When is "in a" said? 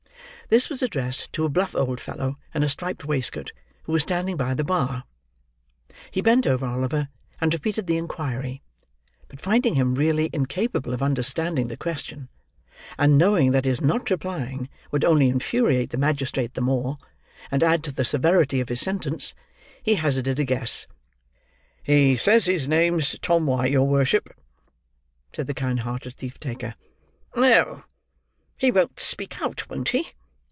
2.53-2.67